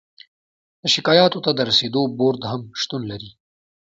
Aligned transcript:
د 0.81 0.83
شکایاتو 0.93 1.39
ته 1.45 1.51
د 1.53 1.59
رسیدو 1.69 2.01
بورد 2.17 2.41
هم 2.51 2.61
شتون 2.81 3.01
لري. 3.11 3.29